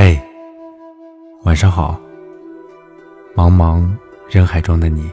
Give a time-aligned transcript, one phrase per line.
[0.00, 0.16] 嘿，
[1.42, 2.00] 晚上好。
[3.34, 3.84] 茫茫
[4.30, 5.10] 人海中的你，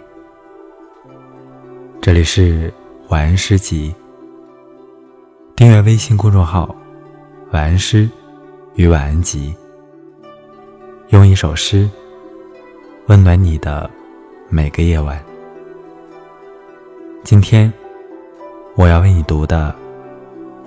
[2.00, 2.72] 这里是
[3.08, 3.92] 晚安诗集。
[5.56, 6.76] 订阅微信公众号
[7.52, 8.08] “晚安诗
[8.76, 9.56] 与晚安集”，
[11.10, 11.90] 用一首诗
[13.08, 13.90] 温暖你的
[14.50, 15.20] 每个夜晚。
[17.24, 17.74] 今天
[18.76, 19.76] 我要为你读的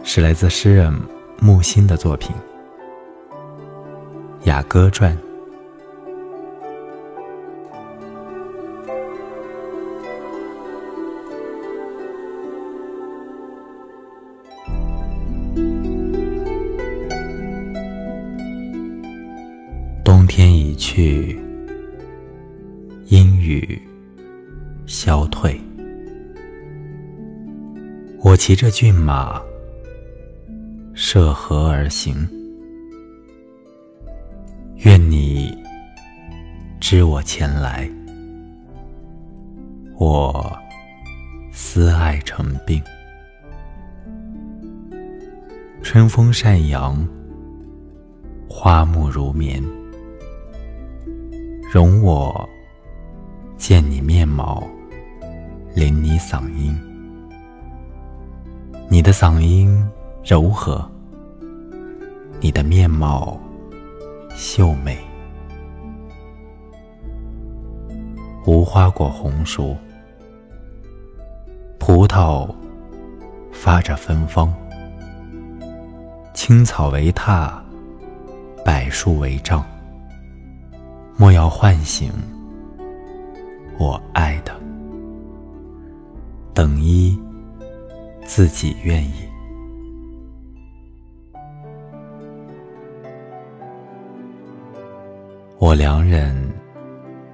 [0.03, 0.93] 是来自诗人
[1.39, 2.35] 木心的作品。
[4.45, 5.17] 《雅歌传》。
[20.05, 21.39] 冬天已去，
[23.07, 23.81] 阴雨
[24.87, 25.61] 消退，
[28.23, 29.43] 我骑着骏马，
[30.95, 32.38] 涉河而行。
[34.85, 35.53] 愿你
[36.79, 37.91] 知我前来，
[39.97, 40.57] 我
[41.51, 42.81] 思爱成病。
[45.83, 47.05] 春风善阳，
[48.49, 49.61] 花木如眠。
[51.73, 52.49] 容我
[53.57, 54.63] 见你面貌，
[55.75, 56.73] 聆你嗓音。
[58.89, 59.85] 你的嗓音
[60.25, 60.89] 柔和，
[62.41, 63.37] 你的面貌。
[64.41, 64.97] 秀美，
[68.47, 69.77] 无花果红熟，
[71.77, 72.49] 葡萄
[73.51, 74.55] 发着芬芳。
[76.35, 77.53] 青草为榻，
[78.65, 79.67] 柏树为帐。
[81.17, 82.13] 莫要唤醒
[83.77, 84.53] 我爱的，
[86.55, 87.19] 等一
[88.25, 89.29] 自己愿意。
[95.61, 96.49] 我良人，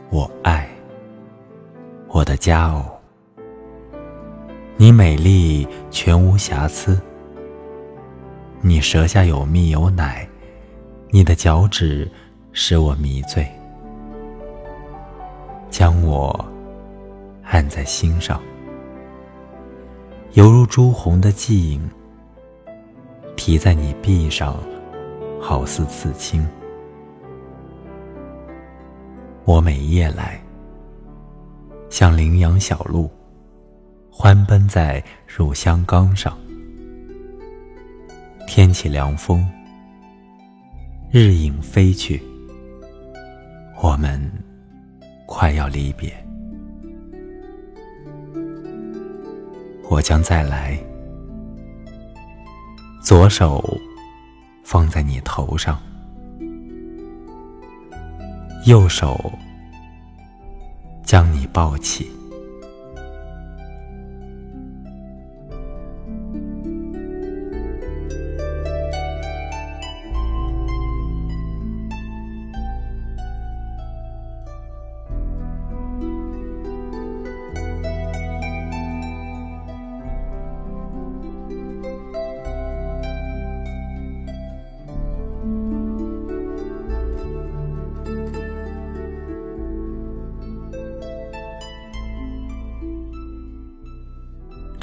[0.08, 0.66] 我爱，
[2.08, 2.82] 我的佳偶。
[4.78, 6.98] 你美丽全无瑕疵，
[8.62, 10.26] 你舌下有蜜有奶，
[11.10, 12.10] 你的脚趾
[12.52, 13.46] 使我迷醉，
[15.68, 16.42] 将我
[17.42, 18.40] 按在心上，
[20.32, 21.90] 犹如朱红的记影，
[23.36, 24.56] 提在你臂上，
[25.38, 26.42] 好似刺青。
[29.46, 30.40] 我每夜来，
[31.90, 33.10] 像羚羊小鹿，
[34.10, 36.36] 欢奔在乳香冈上。
[38.46, 39.46] 天起凉风，
[41.10, 42.22] 日影飞去，
[43.82, 44.32] 我们
[45.26, 46.10] 快要离别。
[49.90, 50.78] 我将再来，
[53.02, 53.62] 左手
[54.62, 55.78] 放在你头上。
[58.64, 59.30] 右手
[61.04, 62.10] 将你抱起。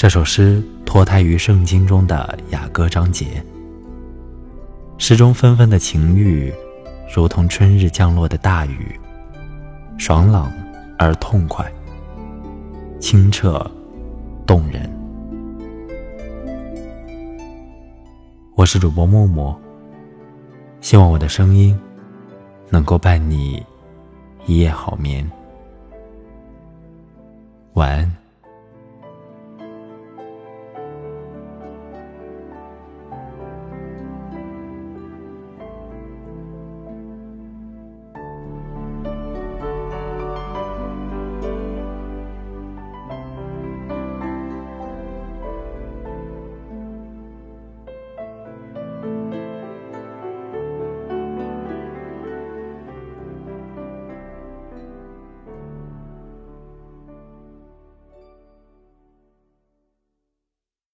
[0.02, 3.28] 这首诗脱胎于圣经中的雅歌章节。
[4.98, 6.52] 诗中纷纷的情欲，
[7.16, 9.00] 如同春日降落的大雨，
[10.00, 10.52] 爽朗
[10.98, 11.72] 而痛快，
[13.00, 13.64] 清澈
[14.44, 14.92] 动人。
[18.56, 19.56] 我是主播默默，
[20.80, 21.80] 希望我的声音
[22.72, 23.64] 能够伴你
[24.47, 25.30] 一夜好眠。
[27.74, 28.21] 晚安。